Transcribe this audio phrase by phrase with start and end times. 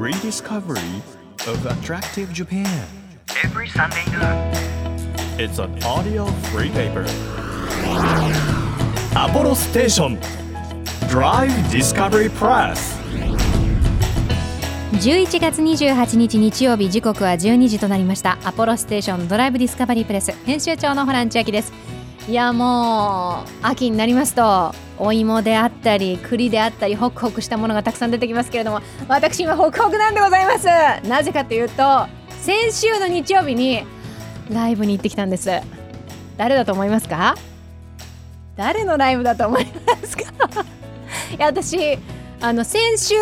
[0.00, 1.02] rediscovery
[1.46, 2.66] of attractive Japan.
[3.44, 4.50] every Sunday noon.
[5.38, 7.04] It's an audio free paper.
[9.14, 10.18] Apollo Station
[11.10, 12.98] Drive Discovery Press.
[14.92, 21.72] 11月28日日曜日時刻は12時となりましたアポロステーションドライブディスカバリープレス編集長のホラン千秋です
[22.26, 30.66] いやもう秋になりますとお芋であったり栗であったりホクホクしたものがたくさん出てきますけれども私今ホクホクなんでございます。
[31.08, 32.06] なぜかというと
[32.42, 33.84] 先週の日曜日に
[34.50, 35.50] ライブに行ってきたんです。
[36.36, 37.34] 誰だと思いますか？
[38.56, 40.22] 誰のライブだと思いますか？
[41.34, 41.98] いや私
[42.42, 43.14] あの先週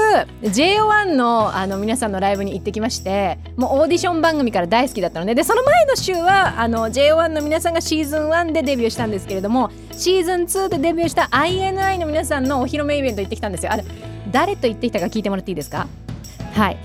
[0.42, 13.72] JO1 のあの皆さんのライブに行ってきましてもうオーディション番組から大好きだったのででその前の週はあの JO1 の皆さんがシーズン1でデビューしたんですけれどもシーズン2でデビューした INI の皆さんのお披露目イベント行ってきたんですよ。
[13.72, 13.84] あれ
[14.30, 15.88] 誰と行ってきたか聞いてもらっていいですか？
[16.54, 16.76] はい。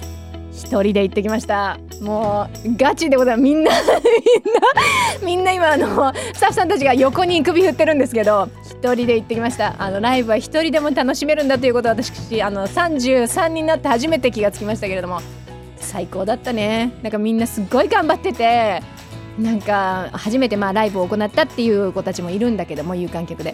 [0.51, 1.77] 一人で行ってきました。
[2.01, 3.43] もうガチでございます。
[3.43, 9.75] みんな みんなみんな今あのスタッフさんたちが横に首振ってるんですけど一人で行ってきました。
[9.77, 15.21] あのライブは一人でも楽しめるんだということを私あの33になって初めて気がつきましたけれども。
[15.77, 16.93] 最高だったね。
[17.03, 18.81] なんかみんなすっごい頑張ってて
[19.37, 23.53] なんか初めてまあライブを行ったっていう子たちもいるんだけども有観客で。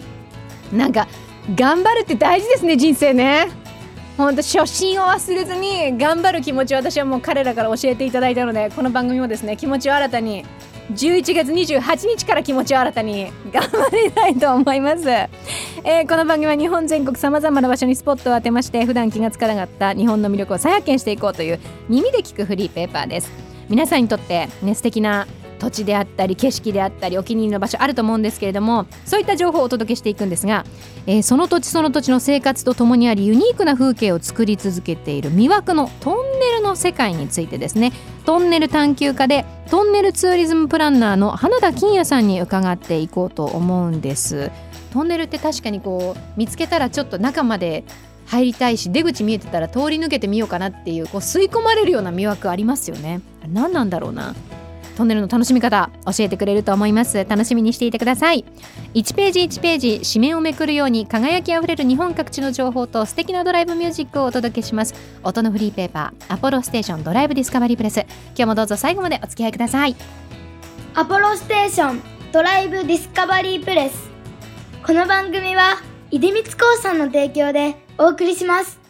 [0.72, 1.08] なんか
[1.54, 3.48] 頑張るって大事ですね人生ね。
[4.16, 10.44] 本当初心を忘れずに頑張る気持ちを私はもう彼らから教えていただいたのでこの番組もですね気持ちを新たに
[10.90, 15.08] 11月28日から気持ちを新たに頑張りたいと思います、
[15.84, 23.30] えーこの番組は日本全国さまざまな場所にスポットを当てまして普段気がつかなかった日本の魅力を再発見していこうという耳で聞くフリーペーパーです。
[23.68, 25.28] 皆さんにとってね素敵な
[25.60, 30.64] 土地であったり景色であったりお気に入りの場所あると思うんですけれどもそういった情報をお届けしていくんですが、
[31.06, 37.92] えーその土地その土地の生活とともにありユニークな風景を作り続けている魅惑のトンネルの世界についてですね。
[38.24, 44.50] トンネル探求家でトンネルツーリズムプランナーの花田金也さんに伺っていこうと思うんです。
[44.92, 47.84] トンネルって確かにこう見つけたらちょっと中まで
[48.26, 53.20] 入りたいし出口見えてたら通り抜けてみようかなっていうこう吸い込まれるような魅惑ありますよね。
[53.48, 54.34] 何なんだろうな。
[54.96, 57.24] トンネルの楽しみ方教えてくれると思います。
[57.28, 58.44] 楽しみにしていてください。
[58.94, 64.94] 1ページ1ページ紙面をめくるように輝きあふれる日本各地の情報と素敵なドライブミュージックをお届けします。
[65.22, 68.00] 音のフリーペーパーアポロステーションドライブディスカバリープレス。
[68.00, 69.96] 今日もどうぞ最後までお付き合いください。
[70.94, 72.02] アポロステーション
[72.32, 74.10] ドライブディスカバリープレス。
[74.84, 75.76] この番組は
[76.10, 78.80] 出光興産の提供でお送りします。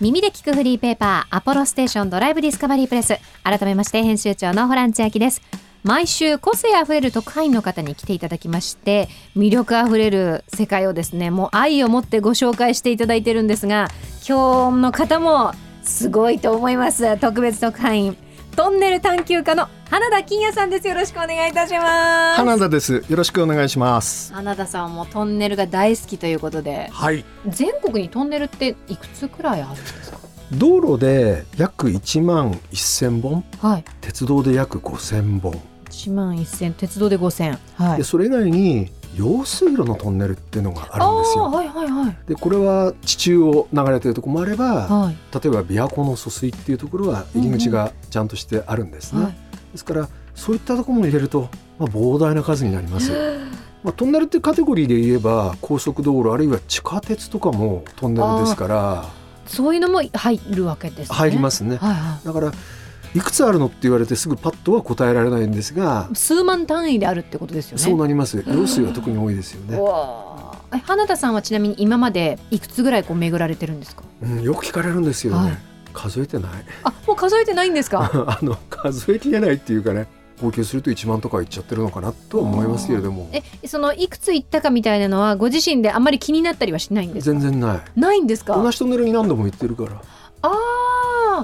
[0.00, 3.18] 耳で聞くフリーペーパーアポロステーションドライブディスカバリープレス。
[3.42, 5.42] 改めまして編集長のホラン千秋です。
[5.82, 13.88] 毎週個性あふれる特派員の方に来ていただきまして魅力あふれる世界をですねもう愛を持ってご紹介していただいてるんですが
[14.28, 17.18] 今日の方もすごいと思います。
[17.18, 18.16] 特別特派員。
[18.58, 23.04] トンネル探求家の花田金也さんですよろしくお願いいたします花田です。
[23.08, 24.34] よろしくお願いします。
[24.34, 27.24] 花田さんもトンネルが大好きということではい。
[27.46, 30.18] 全国にトンネルっていくつくらいあるんですか？
[30.50, 35.62] 道路で約1万1000本、はい鉄道で約5000本。
[35.90, 37.98] 1万1000鉄道で5000はい。
[37.98, 41.44] でそれ以外に用水路のトンネルっていうのがあるんですよ。
[41.44, 42.16] はいはいはい。
[42.26, 45.16] でこれは地中を流れてるところもあれば、はい。
[45.34, 49.22] 例えば琵琶湖の疎水っていうところは入り口がちゃんとしてあるんですね。
[49.22, 49.32] はい。
[49.72, 51.48] ですからそういったところも入れると、
[51.78, 53.12] まあ、膨大な数になります。
[53.82, 59.08] まあ、トンネルっていうカテゴリーで言えば高速道路あるいは地下鉄とかもトンネルですから
[59.46, 61.16] そういうのも入るわけですね。
[61.16, 61.76] 入りますね。
[61.76, 62.52] はいはだから
[63.18, 67.82] いくつあるのって言われてすぐパッとは答えられないんですがい、数万単位であるってことですよね。
[67.82, 68.44] そうなります。
[68.46, 69.78] 用水は特に多いですよね。
[70.84, 74.02] 花田さんはちなみに今までいくつぐらいこう巡られてるんですか？
[74.22, 75.58] うん、よく聞かれるんですよね、はい。
[75.92, 76.50] 数えてない。
[76.84, 78.10] あもう数えてないんですか？
[78.40, 80.06] あの数えきれないっていうかね
[80.40, 83.28] 合計すると1万とかいっちゃってるのかなとは思いますけれども。
[83.32, 87.40] えそのいくつ行ったかみたいなのはご自身であんまり気になったりはしないんですか？
[87.40, 87.80] 全然ない。
[88.00, 88.54] ないんですか？
[88.54, 89.90] 同じトンネルに何度も行ってるから。
[90.42, 90.54] あだか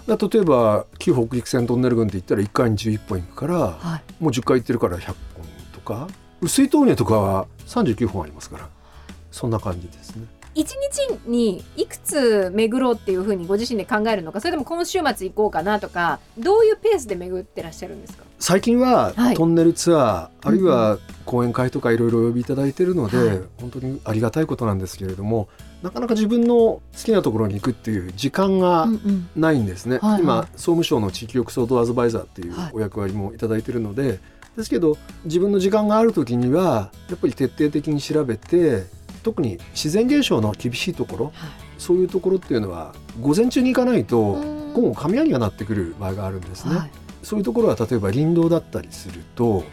[0.07, 4.03] ら例えば旧北陸線トンネル群って言ったら1回に11本行くからあはい。
[4.23, 5.17] もう10回行ってるから100本
[5.73, 6.09] とか
[6.41, 8.69] 薄い峠とかは39本ありますから
[9.31, 10.27] そんな感じですね。
[10.57, 18.23] 一日にいくつ巡ろうっていうふうにご自身で考えるのかそれとも今週末行こうかなとかどういうペースで巡ってらっしゃるんですか？
[18.39, 19.37] 最近ははい。
[19.37, 23.41] トンネルツアー、あるいうんは講演会とかいろいろお呼びいただいてるので、はい。
[23.61, 25.49] 本当にありがたいことなんですけれども
[25.85, 29.29] なかなか自分の好きなところに行くっていう時間がうんうん。
[29.37, 30.23] ないんですね、はいはい。
[30.23, 32.71] 今総務省の地域抑相とアドバイザーっていうはい。
[32.73, 34.19] お役割もいただいてるので、
[34.57, 34.97] ですけど
[35.27, 38.85] 自分の時間がある時にはやっぱり徹底的に調べて
[39.23, 41.33] 特に自然現象の厳しいところ
[41.77, 44.73] そういうところっていうのは午前中に行かないとうん。
[44.73, 46.91] 午後雷が鳴ってくる場合があるんですね、はい。
[47.23, 49.65] そういうところは例えば林道だったりすると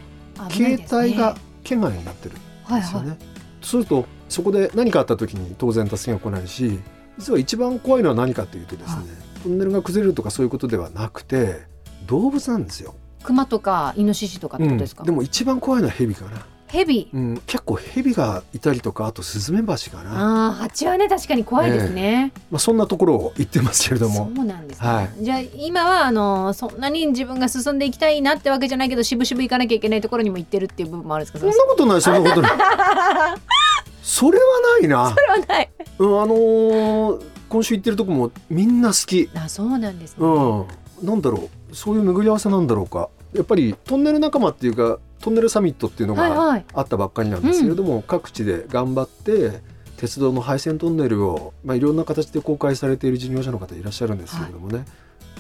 [0.60, 0.86] ね。
[0.92, 3.18] 帯が圏外になってるんはいですよね、はい。
[3.62, 6.80] そうするとそこで何かあった時に当然助けが来ないし
[7.20, 9.06] 実は一番怖いのは何かっていうとですね、はい。
[9.44, 11.68] トンネルが崩れるとかそういうことではなくて
[12.08, 15.06] 動物なんですよ、熊とかイノシシとかってことですか、うん。
[15.06, 20.48] でも一番怖いのはヘビかな、ヘビうん、結構ヘビがいたりとかあとスズメバチかな。
[20.48, 25.24] ああ蜂はね確かに怖いですね、まあ、そんなところを言ってますけれどそもうなんですね、はい。
[25.24, 31.40] じゃあ今はあのそんなに自分が進んでいきたいなってわけじゃないけど渋々行かなきゃいけないところにも行ってるっていう部分もあるんですか？
[31.40, 32.02] そんなことない。
[32.02, 32.52] そんなことない
[34.02, 34.46] それは
[34.80, 35.10] ないな。
[35.10, 35.70] それはない。
[36.00, 39.30] うんあのー今週行ってるとこもみんな好き。
[39.36, 40.64] あそうなんですね、う
[41.04, 41.76] ん、なんだろう。
[41.76, 43.10] そういう巡り合わせなんだろうか。
[43.34, 46.66] やっぱりトンネル仲間っていうかトンネルサミットっていうのがはいはい。
[46.74, 49.60] あったばっかりなんですけれども、各地で頑張って
[49.98, 54.86] 鉄道の廃線トンネルを、まあ、いろんな形で公開されている事業者の方いらっしゃるんですけれどもね、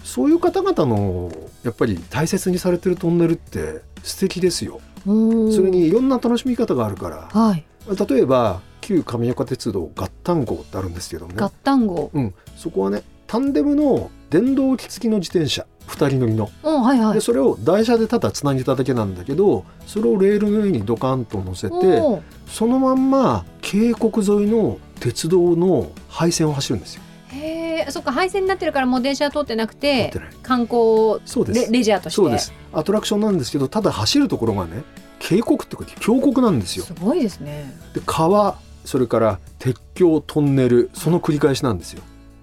[0.03, 1.31] そういう方々の
[1.63, 4.81] やっぱり大切にされてるトンネルって素敵ですよ。
[5.05, 11.41] それにいろんな楽しみ方があるからはい例えば旧上岡鉄道合丹号ってあるんですけどもね。
[11.41, 12.11] 合丹号。
[12.13, 15.65] うん、そこはねタンデムの電動機付きの自転車。
[15.87, 16.49] 2人乗りの。
[16.63, 17.13] うんはいはい。
[17.15, 21.75] でそれを台車でただつなげただけなんだけどそれをレールの上にドカンと乗せて
[22.47, 27.01] そのまんま渓谷沿いの鉄道の廃線を走るんですよ。
[27.29, 28.11] へえそっか。
[28.11, 30.13] 廃線になってるからもう電車は通ってなく乗て
[30.43, 31.71] 観光そうです。
[31.71, 32.15] レレジャーとして。
[32.15, 32.53] そうです。
[32.73, 34.83] アトラクションなんですけどただ走るところがね
[35.21, 36.83] 渓谷ってこと峡谷なんですよ。
[36.83, 42.01] すごいですねで川それから鉄橋トンネルその繰り返しなんですよ。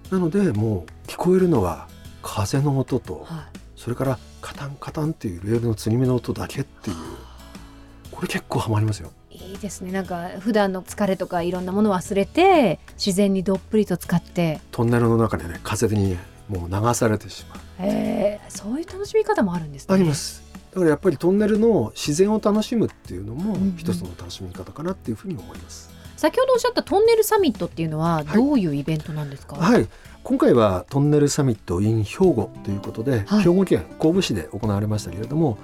[0.09, 1.87] なのでもう聞こえるのは
[2.23, 6.95] 風の音とはそれからカタンカタンっていうレールの継ぎ目の音だけっていう
[8.11, 9.11] これ結構ハマりますよ。
[9.29, 16.17] いいいですねなんか普段の疲れとかいろんなものを忘れて自然にどっぷりと使ってトンネルの中でね風に
[16.47, 17.59] もう流されてしまう。
[17.87, 20.48] へえそういう楽しみ方もあるんですねあります。
[20.71, 23.75] だからやっぱりトンネルの自然を楽しむっていうのもうんうん。
[23.77, 25.89] 一つの楽しみ方かなっていうふうに思います。
[26.15, 28.25] 先ほどおっしゃったトンネルサミットっていうのははい。
[28.25, 29.87] どういうイベントなんですか、はい。
[30.23, 33.43] 今回はトンネルサミット in 兵庫ということで、はい。
[33.43, 35.57] 兵庫県神戸市で行われましたけれども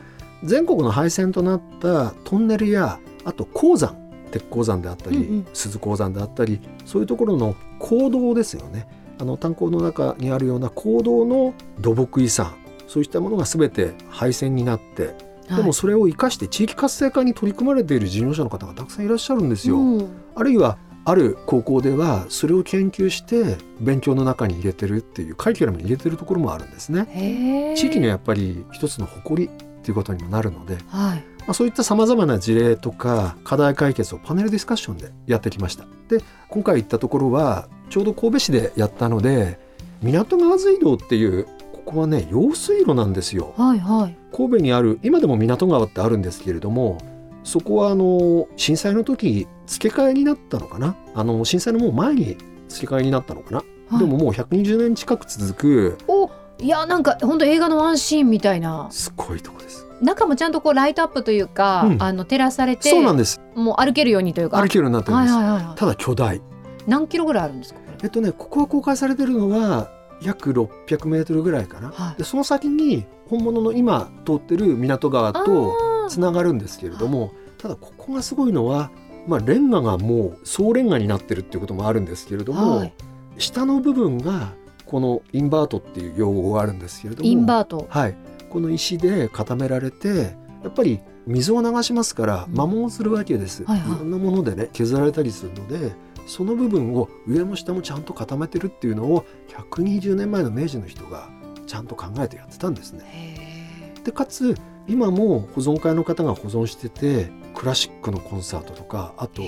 [0.43, 3.95] 全国の廃線となったトンネルやあと鉱山
[4.31, 5.47] 鉄鉱山であったり、うんうん。
[5.53, 8.87] 鈴鉱山であったりそういうところの坑道ですよね。
[9.19, 12.53] あの炭鉱の中にあるような坑道の土木遺産
[12.87, 15.15] そういったものが全て廃線になって、はい
[15.47, 19.77] でもそれを生かして地域活性化に取り組まれている事業者の方がたくさんいらっしゃるんですよ。
[19.77, 27.75] うんあるいはある高校ではそれを研究して勉強の中に入れてるっていうカリキュラムに入れてるところもあるんですね。
[27.77, 35.85] 地域のやっぱり一つの誇りっていうことにもなるので、はいまあ、そういったさまざまな事例とか課題解決をパネルディスカッションでやってきました。
[36.09, 39.59] で今回行ったところはちょうど神戸市でやったので
[40.01, 41.47] 港川水道っていう
[41.85, 43.53] ここはね用水路なんですよ。
[43.55, 44.17] はいはい。
[44.35, 46.97] 神戸にある今でも港川ってあるんですけれども
[47.43, 50.95] そこはあの震災の時付け替えになったのかな？
[51.13, 52.37] あの震災のもう前に
[52.67, 53.57] 付け替えになったのかな、
[53.89, 53.99] はい。
[53.99, 56.29] でももう120年近く続くお
[56.59, 58.87] いやなんか本当映画のワンシーンみたいな。
[58.89, 59.85] すごいとこです。
[60.01, 62.01] 中もちゃんとこうライトアップというか、うん。
[62.01, 63.39] あの照らされてそうなんです。
[63.55, 64.59] もう歩けるようにというか。
[64.59, 65.75] 歩けるようになってるんです、はいはいはいはい。
[65.77, 66.41] ただ巨大。
[66.87, 67.79] 何キロぐらいあるんですか？
[68.03, 69.89] えっとねここは公開されてるのは
[70.21, 72.17] 約600メートルぐらいかな、はい。
[72.17, 75.73] でその先に本物の今通ってる港川と
[76.05, 78.91] あつながるんですけれどもただここがすごいのは、
[79.27, 82.93] まあ、レンガがもう総レンガになってるっていうこともあるんですけれども、はい。
[83.37, 84.53] 下の部分が
[84.85, 87.87] このインバートっていう用語があるんですけれどもインバート。
[87.89, 88.15] はい、
[88.49, 92.55] この石で固められてやっぱり水を流しますからうん。
[92.55, 93.95] 摩耗するわけです、はいはい。
[93.95, 95.93] いろんなものでね削られたりするので
[96.25, 101.29] その部分を上も下もちゃんと固めてるっていうのを120年前の明治の人が
[101.67, 103.03] ちゃんと考えてやってたんですね。
[103.05, 104.55] へでかつ
[104.87, 109.41] 今も保存会の方が保存しててクラシックのコンサートとかあと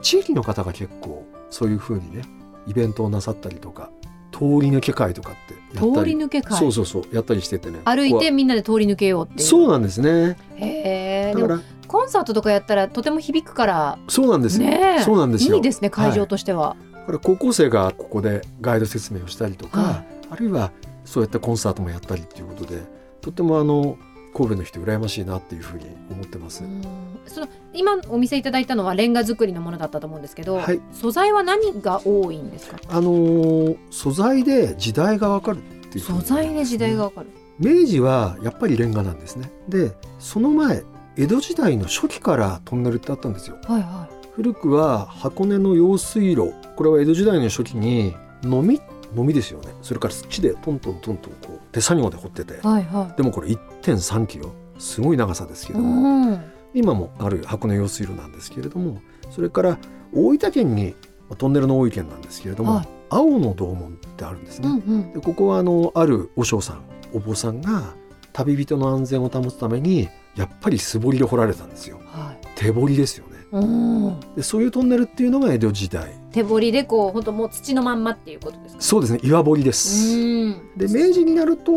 [0.00, 2.22] 地域の方が結構そういう風にね
[2.66, 3.90] イベントをなさったりとか
[4.32, 6.58] 通り抜け会とかってやった通りり抜け会。
[6.58, 7.80] そうそうそうやったりしててね。
[7.84, 9.48] 歩いてみんなで通り抜けようっていう。
[9.48, 10.36] そうなんですね。
[10.56, 11.34] へえ。
[11.34, 11.60] だから
[11.92, 15.02] コンサートとかやったらとても響くからそうなんですよ、ねえ。
[15.02, 15.56] そうなんですよ。
[15.56, 20.72] いいですね会場としては、だから高校生がここでガイド説明をしたりとか、はあるいは
[21.04, 22.82] そうやってコンサートもやったりっていうことで
[23.20, 23.98] とってもあの
[24.34, 26.82] 神戸の人羨ましいなっていうふうに思ってます、うん。
[27.26, 30.80] その今お見せいただいたのはレンガ作りのものだったと思うんですけど、はい。
[30.92, 32.78] 素材は何が多いんですか？
[32.88, 37.26] あのー素材で時代がわかるっていうふうに素材で時代がわかる、
[37.58, 39.50] 明治はやっぱりレンガなんですね。
[39.68, 40.82] でその前
[41.16, 48.80] 江戸時代の初期からトンネルってあったんですよはいは古くは箱根の用水路これは江戸時代の初期にのみ
[49.14, 55.76] のみですよねそれから土でトントントントンこう手作業で掘っててはいはでもこれ1.3キロすごい長さですけい。
[55.76, 56.42] ども、うん。
[56.74, 59.78] 今もある箱根用水路なんですけれどもそれから
[60.14, 60.94] 大分県に
[61.28, 64.68] まあトンネルの多い県なんですけれども、はい青の洞門ってあるんですね。
[64.68, 65.12] うんうん。
[65.12, 67.92] でここはあのある和尚さんお坊さんが
[68.32, 72.46] 旅人の安全を保つためにやっぱり素掘りで掘られたんですよはい。
[72.56, 74.20] 手掘りですよねうん。
[74.34, 78.80] でそういうトンネルっていうのが江戸時代手掘りでこう本当もう土のまんまっていうことですか？
[78.80, 80.70] そうですね岩掘りですうん。
[80.76, 81.72] で明治になると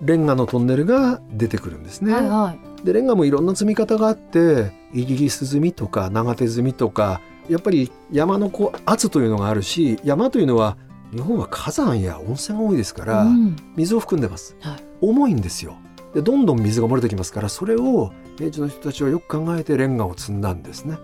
[0.00, 2.84] レンガのトンネルが出てくるんですね、はいはい。
[2.84, 10.76] でレンガもいろんな積み方があってイギリス積みとか長手積みとかやっぱり山のこう圧というのがあるし山というのは
[11.12, 15.76] 日本は火山や温泉が多いですから、うん水を含んでます、はい重いんですよ
[16.14, 20.98] でどんどん水が漏れてきますからそれを明治の人たちはよく考えてレンガを積んだんですね。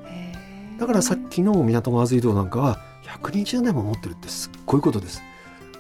[0.79, 5.23] だからさっきの港川水道なんかは120年も持ってるってすっごいことです。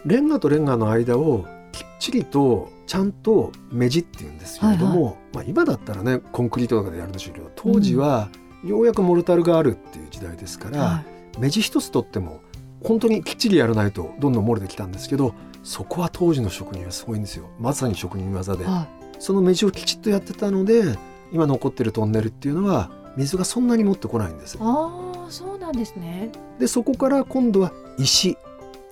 [0.04, 8.28] レンガとレンガの間をきっちりとちゃんと目地っていうんですけれども、まあ、今だったらねコンクリートとかでやるんでしょうけど当時は
[8.64, 11.04] ようやくモルタルがあるっていう時代ですから、は
[11.37, 11.40] い。
[11.40, 12.40] 目地一つとっても
[12.83, 17.49] 本当にきっちりやらないとどんどん漏れてきたんですけどそこは当時の職人はすごいんですよ。
[17.59, 18.87] まさに職人技で、は
[19.18, 20.99] その目地をきちっとやってたので
[21.33, 24.59] 今残ってるトンネルっていうのは水がそんなに持ってこないんですい。
[24.61, 26.30] ああそうなんですね。
[26.59, 28.37] でそこから今度は石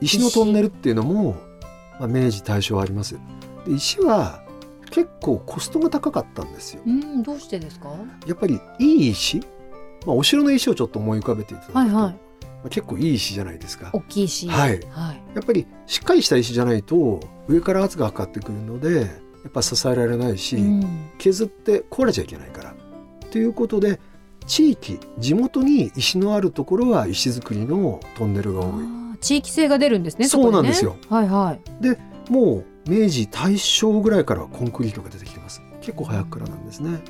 [0.00, 1.36] 石のトンネルっていうのも、
[2.00, 3.20] まあ、明治大正ありますで
[3.74, 4.42] 石は
[4.90, 7.90] 結構コストが高かったんですようんどうしてですか？
[8.26, 9.38] やっぱりいい石、
[10.06, 12.14] まあ、お城の石をちょっと思い浮かべていただくと、はいはいま
[12.66, 14.48] あ、結構いい石じゃないですか大きいし。
[14.48, 15.22] はいはい。
[15.34, 19.08] やっぱりしっかりした石じゃないと上から圧がかかってくるので
[19.42, 22.74] やっぱ支えられないし、うん削って壊れちゃいけないから。
[23.30, 24.00] ということで
[24.46, 29.18] 地域地元に石のあるところは石造りのトンネルが多い。
[29.20, 30.26] 地域性が出るんですね。
[30.26, 30.96] そうこなんですよ。
[31.08, 32.30] はいはい。
[32.30, 37.00] もう明治大正ぐらいからコンクリートが出てきてます結構早くからなんですね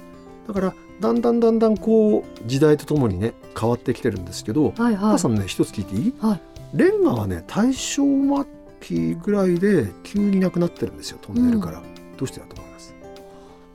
[0.46, 5.28] だからだんだんだんだんこう時代とともにね変わってきてるんですけどはいはい母さ。
[5.28, 6.40] んね一つ聞いていい、はい
[6.74, 8.46] レンガはね大正末
[8.80, 11.82] 期ぐらいで急になくなってるんですよトンネルから、
[12.16, 12.94] どうしてだと思います？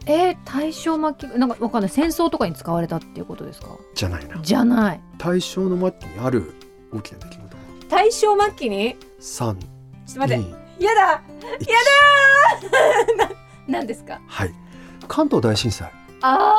[0.05, 3.67] えー、大正末期なんかわかんない戦争とかに使われたっていうことですか？
[3.95, 5.01] じゃないなじゃない。
[5.17, 6.53] 大正の末期にある
[6.93, 7.47] 大きな出来事が
[7.89, 9.55] 大正末期に？3ちょっ
[10.13, 10.43] と待って。
[10.43, 11.21] 2やだ。
[13.17, 13.27] 1
[13.67, 14.19] ななんですか？
[14.27, 14.53] はい
[15.07, 15.91] 関東大震災
[16.21, 16.55] あ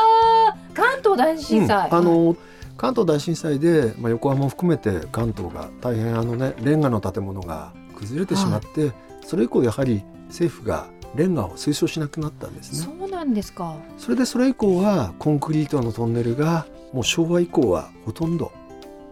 [0.52, 1.88] あ関東大震災。
[1.88, 2.36] うんあの
[2.76, 8.92] 関東大震災で、まあ、横浜も含めて関東が大変あのねレンガの建物が崩れてしまって、
[9.26, 12.78] それ以降やはり政府がレンガを推奨しなくなったんですね。
[12.98, 13.76] そうなんですか。
[13.96, 18.52] それでそれ以降はコンクリートのトンネルがもう昭和以降はほとんど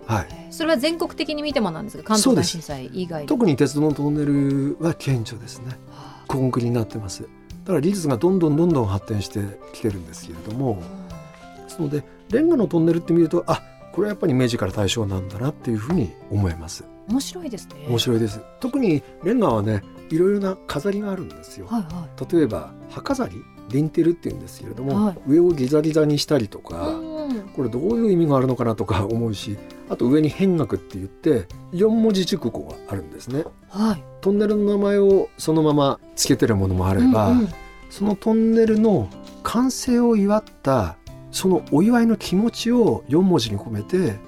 [0.07, 0.27] はい。
[0.51, 2.05] それは全国的に見てもなんですか？
[2.05, 3.29] 関東大震災以外で。
[3.29, 5.77] 特に鉄道のトンネルは顕著ですね。
[5.91, 7.23] はコンクリになってます。
[7.23, 7.29] だ
[7.69, 9.41] から技術がどんどんどんどん発展して
[9.73, 13.61] きてるんですけれどもあですのでレンガのトンネルって見るとあ
[13.91, 16.85] これはやっぱり明治から大正なんだなっていうふうに思えます。
[17.09, 17.87] 面白いですね。
[17.89, 18.41] 面白いです。
[18.61, 21.67] 特にレンガはねいろいろな飾りがあるんですよ。
[21.67, 22.35] はいはい。
[22.35, 25.19] 例えば葉飾りリンテルっていうんですけれども、はい。
[25.27, 27.41] 上をギザギザにしたりとか、うん。
[27.55, 29.59] これどういう意味があるのかなとか 思うし
[29.89, 33.45] あと上に変額って言って4文字熟語があるんですね。
[33.69, 34.05] はい。
[34.21, 37.49] トンネルの名前をそのままつけてるものもあれば、うんうん。
[37.91, 39.09] そのトンネルの
[39.43, 40.97] 完成を祝った
[41.31, 44.19] そのお祝いの気持ちを4文字に込めて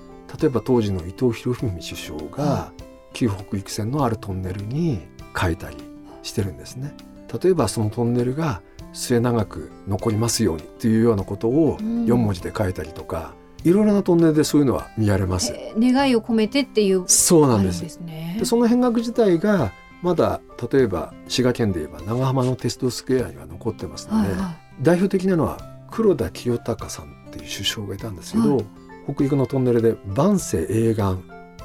[0.40, 2.72] 例えば当時の伊藤博文首相が
[3.12, 5.00] 旧北陸線のあるトンネルに
[5.38, 5.76] 書いたり
[6.22, 6.94] してるんですね。
[7.42, 15.52] 例えばそのトンネルが末永く残りますようにっていうようなことをうん4文字で書いたりとか、いろいろなトンネルでそういうのは見られます。
[15.52, 18.00] えー願いを込めてっていうそうなんです
[18.38, 18.44] で。
[18.44, 20.40] その変額自体がまだ
[20.72, 25.58] 例えば滋賀県で言えば長浜のテストスクエアには残ってますので、はいは代表的なのは
[25.90, 28.66] 黒田清隆さんっていう首相がいたんですけど、はい
[29.10, 31.22] 北陸のトンネルで万世永願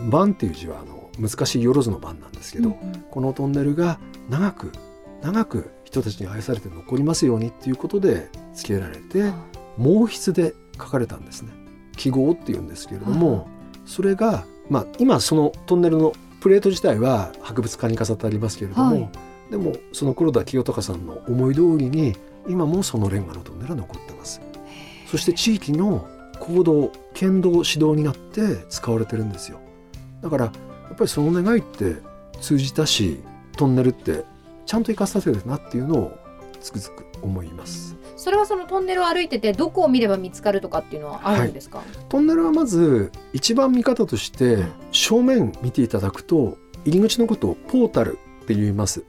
[0.10, 2.53] 万っていう字はあの難しいよろずの番なんですい。
[2.53, 3.05] けど、うんうん。
[3.10, 4.72] このトンネルが長く
[5.22, 9.32] 長く人たちに愛されて残りますようにっていうことで付けられて
[9.77, 11.51] 毛筆で書かれたんですね。
[11.96, 13.53] 記号っていうんですけれども、はい
[13.86, 19.10] それが、まあ、今そのトンネルのプレート自体は博物館に飾ってありますけれども、はい。
[19.51, 22.15] でもその黒田清隆さんの思い通りに
[22.48, 24.41] 今もそのレンガのトンネルは残ってます。
[25.08, 26.08] そして地域の
[26.39, 29.60] 行動県道指導になって使われてるんですよ。
[30.22, 30.51] だからや
[30.94, 31.98] っぱりその願いって
[32.42, 33.22] 通じたし
[33.58, 34.26] トンネルって
[34.66, 36.18] ちゃんと生かさせてるなっていうのを
[36.62, 37.96] つくづく思います。
[38.16, 41.82] それはそのトンネルを歩いててどこを見れば見つかるとかっていうのはあるんですか？
[42.08, 49.04] トンネルはまず一番見方としてうん正面見ていただくと入り口のことをポータルって言います。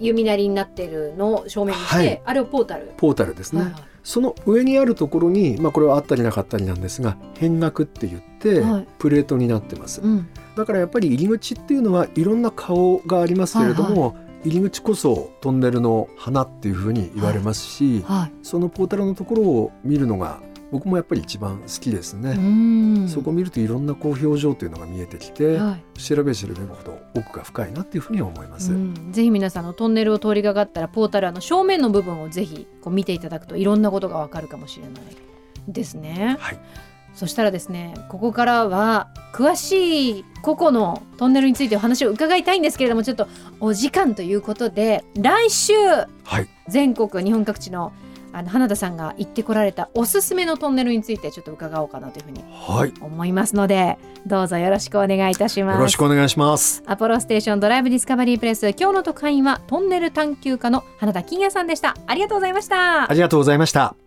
[0.00, 2.22] 弓なりになってるのを正面にして、はい。
[2.24, 2.92] あれをポータル？
[2.96, 3.82] ポータルですね、はいはい。
[4.02, 8.88] その上にあるところに、まあ、これはあったりなかったりなんですが変額って言って、はい。
[8.98, 10.00] プレートになってます。
[10.00, 18.32] うん、だからやっぱり入り口っていうのはいろんな顔がありますけれども、入り口こそトンネルの花っていうふうに言われますし、はい。
[18.42, 20.40] そのポータルのところを見るのが
[20.72, 23.08] 僕もやっぱり一番好きですうね、ん。
[23.08, 26.00] そこを見るといろんなこう表情というのが見えてきて、はい。
[26.00, 34.92] 調べ調べるほど奥が深いなっていうふうには思います、うん、ぜひ皆さんのトンネルを通りがかったらポータルあの正面の部分をぜひこう見ていただくといろんなことがわかるかもしれない
[35.68, 36.36] ですね。
[36.38, 36.58] はい
[37.16, 43.26] そしたらですねここからは詳しい個々のトンネルについてお話を伺いたいんですけれどもちょっと
[43.58, 46.06] お時間ということで来週は
[46.40, 46.48] い。
[46.68, 47.92] 全国日本各地の
[48.32, 52.92] あの花田さんが行ってこられたおすすめのトンネルについてちょっと伺おうかなというふうにはい。
[53.00, 53.96] 思いますので
[54.26, 55.76] どうぞよろしくお願いいたします。
[55.76, 56.82] よろしくお願いします。
[56.86, 61.96] アポロステーションドライブディスカバリープレス今日の特派員はトンネル探求家の花田金也さんでした。
[62.06, 63.10] ありがとうございました。
[63.10, 64.05] ありがとうございました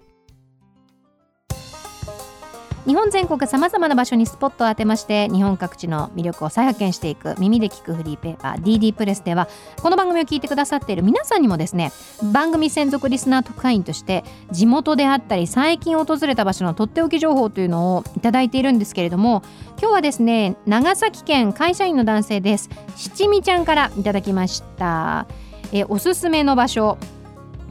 [2.85, 9.47] 日本全国さまざまな場所にスポットを当てまして日本各地の魅力を再発見していく耳で聞くフリーペーパー DD プレスでは
[9.81, 11.91] この番組を聞いてくださっている皆さんにもですね
[12.31, 19.43] 番組専属リスナー特派員として地元であったり最近訪れた場所のとっておき情報というのをいただいているんですけれども
[19.79, 22.69] 今日はですね長崎県会社員の男性です。
[22.95, 25.25] 七味ちゃんからいただきました。
[25.71, 26.97] えおすすめの場所。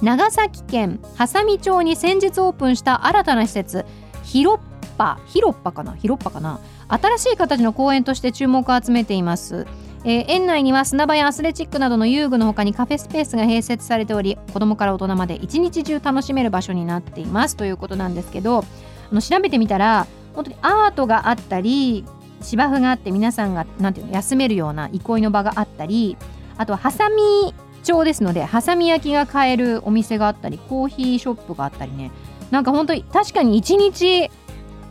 [0.01, 3.85] 長崎県波佐見町に先日オープンした新たな施設
[4.23, 4.61] ヒロ
[4.99, 5.95] パヒロッパかな？
[5.95, 6.61] ヒロッパかな？
[6.89, 9.67] 新しい形の公園として注目を集めています、
[10.05, 17.57] えー園内には砂場やアスレチックなどの遊具の他にカフェスペースが併設されており子供から大人まで一日中楽しめる場所になっています。
[17.57, 18.65] ということなんですけど
[19.11, 22.05] あの調べてみたら本当にアートがあったり
[22.41, 26.17] 芝生があって皆さんがなんていうの休めるような憩いの場があったり
[26.57, 32.11] あとはハサミ町ですのでハサミ焼きが買えるお店があったりコーヒーショップがあったりね。
[32.51, 34.31] なんか本当に確かに一日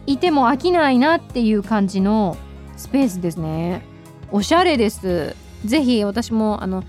[0.07, 2.37] いても飽きないなっていう感じの
[2.75, 3.83] スペースですね。
[4.31, 5.35] おしゃれです。
[5.65, 6.83] ぜひ私もあの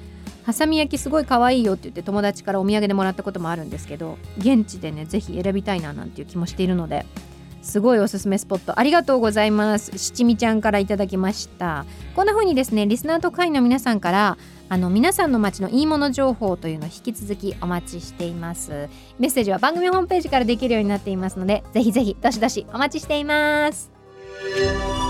[0.45, 7.05] ハサミ焼きすごい可愛いよって言って友達からお土産でもらったこともあるんですけど現地でねぜひ選びたいななんていう気もしているので
[7.63, 9.97] すごいおすすめスポットありがとうございます。
[9.97, 11.85] 七味ちゃんからいただきました。
[12.15, 14.39] こんな風にですねリスナーと会員の皆さんから
[14.71, 18.89] あの皆さんの街のいいもの情報というのを引き続きお待ちしています。
[19.19, 23.91] メッセージは番組ホームページからできるようになっていますのでぜひぜひどしどしお待ちしています。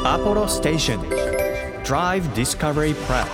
[0.04, 0.98] Apollo Station
[1.84, 3.26] Drive Discovery Press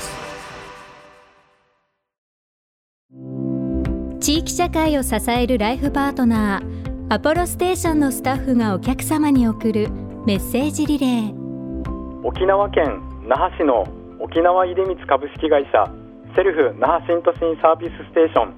[4.21, 6.84] 地域社会を支えるライフパートナー
[7.15, 9.89] アポロステーションのスタッフがお客様に送る
[10.27, 12.27] メッセージリレー。
[12.27, 13.87] 沖縄県那覇市の
[14.19, 15.87] 沖縄出光株式会社
[16.35, 18.55] セルフ那覇新都心サービスステーション。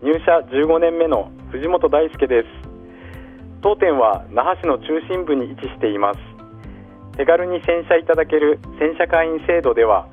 [0.00, 2.48] 入社15年目の藤本大輔です。
[3.60, 6.20] 当店は那覇市の中心部に位置しています。
[7.18, 10.08] 手軽に洗車いただける洗車会員制度では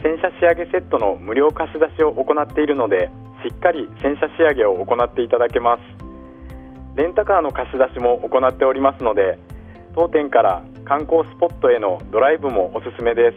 [0.00, 3.10] 洗車仕上げセットの無料貸し出しを行っているので
[3.44, 6.07] しっかり洗車仕上げを行っていただけます。
[6.98, 9.38] レンタカーの貸し出しも行っておりますので
[9.94, 13.36] 当店から観光スポットへのドライブもおすすめです。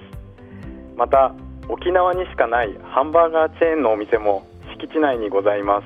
[0.98, 1.36] また
[1.70, 4.48] 沖縄にしかないハンバーガーチェーンのお店も
[4.80, 5.86] 敷地内にございます。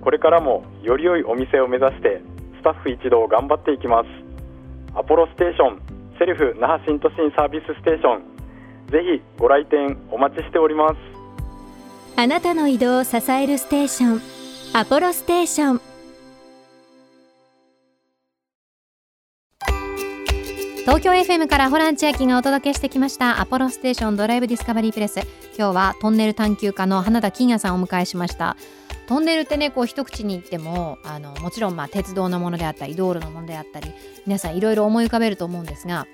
[0.00, 2.22] これからもより良いお店を目指して
[2.60, 4.08] スタッフ一同頑張っていきます。
[4.94, 5.82] アポロステーション
[6.20, 8.22] セルフ那覇新都心サービスステーション
[8.92, 10.96] ぜひご来店お待ちしております。
[12.16, 14.20] あなたの移動を支えるステーション
[14.72, 15.95] アポロステーション。
[20.86, 25.18] 東京 FM からホラン千秋がお届けしてきましたアポロステーションドライブディスカバリープレス。
[25.58, 28.56] 今日はトンネル探求家の花田金也さんをお迎えしました。
[29.08, 33.90] トンネルってねこう一口に言ってもあのもちろんまあ鉄道のものであったり道路のものであったり
[34.26, 36.06] 皆さんいろいろ思い浮かべると思うんですが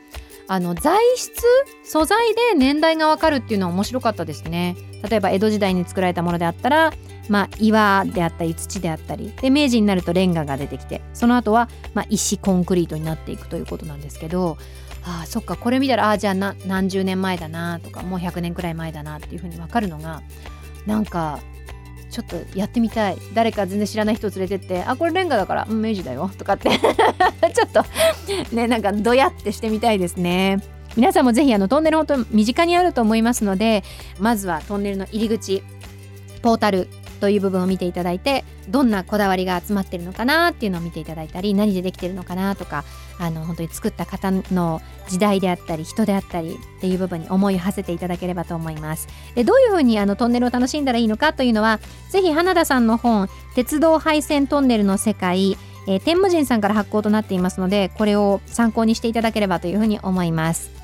[0.48, 1.42] あの材質
[1.84, 4.76] 素材で年代がわかるっていうのは面白かったですね。
[5.08, 6.92] 例えば江戸時代に作られたものであったら
[7.28, 9.32] まあ岩であったり土であったり。
[9.40, 14.58] で明治になるとレンガが出てきてその後はまあ石コンクリートになっていくということなんですけど
[15.04, 20.22] ああそっかこれ見たらああじゃあ何十年前だなとかもう100年くらい前だなっていうふうに分かるのが
[20.86, 21.40] なんか
[22.12, 23.16] ちょっとやってみたい。
[23.32, 26.68] 誰か全然知らない人を連れてってあこれレンガだから、うん、明治だよとかって。
[26.78, 27.84] ちょっと
[28.54, 30.60] ねなんかドヤってしてみたいですね。
[30.94, 33.82] 皆さんもぜひあのトンネル本当に身近にあると思いますので
[34.18, 35.62] まずはトンネルの入り口
[36.42, 36.86] ポータル
[37.22, 42.82] という部分を見ていただいてどんなこだわりが集まってるのかなっていうのを見ていただいたり何でできてるのかなとか
[43.20, 49.06] あの本当に作った方の時代であったり人であったりっていう部分に思いを馳せていただければと思います。
[49.36, 51.78] でどういうふうにあのトンネルを楽しんだらいいのかというのは
[52.10, 55.56] ぜひ花田さんの本「鉄道廃線トンネルの世界」
[55.86, 60.81] えー、天武神さんから発行となっていますのでこれを参考にしていただければというふうに思います。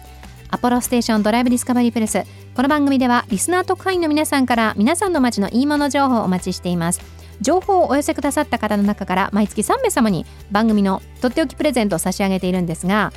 [0.50, 2.24] アポロステーションドライブディスカバリープレス。
[2.54, 7.00] この番組ではリスナー特派員の皆さんから皆さんの街のいいもの情報をお待ちしています。
[7.40, 13.12] 情報をお寄せくださった方の中から毎月3名様に番組のとっておきプレゼントを差し上げているんですが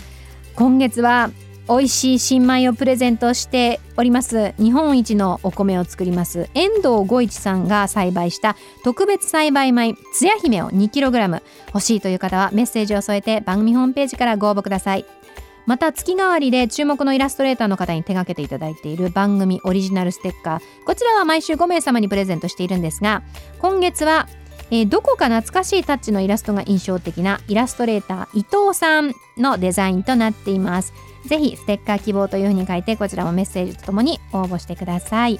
[0.55, 1.31] 今月は
[1.67, 15.05] 美味しい新米をプレゼントしております日本一のお米を作ります遠藤五一さんが栽培した特別栽培米つや姫を 2kg 欲しいという方はメッセージを添えて番組ホームページからご応募ください。
[15.71, 20.61] また月替わりで注目のイラストレーターの方に手掛けていただいている番組オリジナルステッカー。
[20.85, 23.23] こちらは毎週5名様にプレゼントしているんですが
[23.59, 24.27] 今月は
[24.69, 30.91] えー、どこか懐かしいタッチのイラストが印象的なイラストレーター伊藤さんのデザインとなっています。
[31.25, 35.39] ぜひステッカー希望というふうに書いてこちらもメッセージとともに応募してください。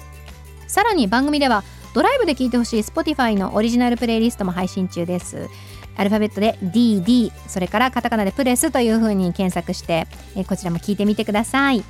[0.66, 5.50] さらに番組ではドライブで聴いてほしい Spotify のオリジナルプレイリストも配信中です。
[5.96, 11.84] アルファベットで DD それからカタカナでプレスというふうに検索して、えこちらも聞いてみてください。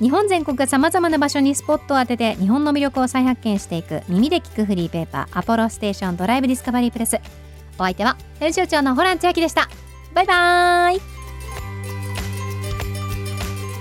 [0.00, 7.20] 日本全国さまざまな場所にスポットを当てて日本の魅力を再発見していく耳で聞くフリーペーパーアポロステーションドライブディスカバリープレス。
[7.78, 9.68] お相手は編集長のホラン千秋でした。
[10.14, 11.00] バイバーイ。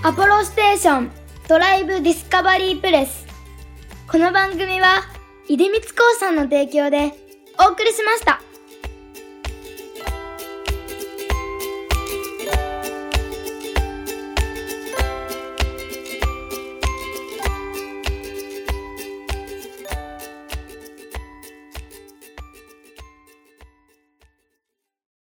[0.04, 1.12] アポロステーション
[1.48, 3.26] ドライブディスカバリープレス。
[4.12, 5.04] この番組は
[5.48, 5.88] 出光興
[6.20, 7.14] 産の提供で
[7.60, 8.49] お送りしました。